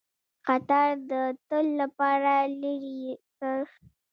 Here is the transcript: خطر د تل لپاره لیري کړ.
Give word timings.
خطر 0.45 0.89
د 1.09 1.11
تل 1.47 1.65
لپاره 1.81 2.33
لیري 2.61 3.01
کړ. 3.37 3.59